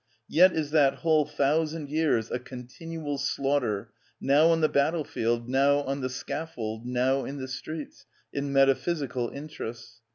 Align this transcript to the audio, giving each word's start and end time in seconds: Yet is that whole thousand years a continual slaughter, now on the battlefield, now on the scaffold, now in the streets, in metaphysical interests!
Yet 0.27 0.53
is 0.53 0.71
that 0.71 0.95
whole 1.05 1.27
thousand 1.27 1.91
years 1.91 2.31
a 2.31 2.39
continual 2.39 3.19
slaughter, 3.19 3.91
now 4.19 4.47
on 4.49 4.61
the 4.61 4.67
battlefield, 4.67 5.47
now 5.47 5.81
on 5.81 6.01
the 6.01 6.09
scaffold, 6.09 6.87
now 6.87 7.23
in 7.23 7.37
the 7.37 7.47
streets, 7.47 8.07
in 8.33 8.51
metaphysical 8.51 9.29
interests! 9.29 10.01